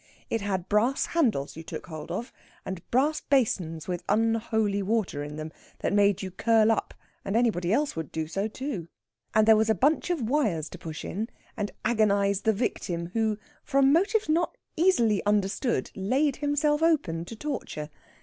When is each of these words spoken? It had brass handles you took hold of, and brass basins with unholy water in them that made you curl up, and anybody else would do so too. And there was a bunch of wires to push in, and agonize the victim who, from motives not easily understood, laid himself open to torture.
It 0.31 0.41
had 0.41 0.67
brass 0.67 1.05
handles 1.05 1.55
you 1.55 1.61
took 1.61 1.85
hold 1.85 2.09
of, 2.11 2.33
and 2.65 2.81
brass 2.89 3.21
basins 3.21 3.87
with 3.87 4.03
unholy 4.09 4.81
water 4.81 5.21
in 5.21 5.35
them 5.35 5.51
that 5.77 5.93
made 5.93 6.23
you 6.23 6.31
curl 6.31 6.71
up, 6.71 6.95
and 7.23 7.35
anybody 7.35 7.71
else 7.71 7.95
would 7.95 8.11
do 8.11 8.25
so 8.25 8.47
too. 8.47 8.87
And 9.35 9.47
there 9.47 9.55
was 9.55 9.69
a 9.69 9.75
bunch 9.75 10.09
of 10.09 10.23
wires 10.27 10.69
to 10.69 10.79
push 10.79 11.05
in, 11.05 11.29
and 11.55 11.69
agonize 11.85 12.41
the 12.41 12.51
victim 12.51 13.11
who, 13.13 13.37
from 13.63 13.93
motives 13.93 14.27
not 14.27 14.57
easily 14.75 15.23
understood, 15.27 15.91
laid 15.95 16.37
himself 16.37 16.81
open 16.81 17.23
to 17.25 17.35
torture. 17.35 17.91